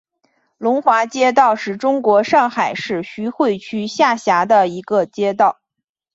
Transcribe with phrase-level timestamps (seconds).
[0.57, 5.59] 龙华街道是中国上海市徐汇区下辖的一个街道。